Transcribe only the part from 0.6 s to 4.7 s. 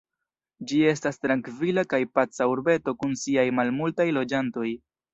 Ĝi estas trankvila kaj paca urbeto kun siaj malmultaj loĝantoj.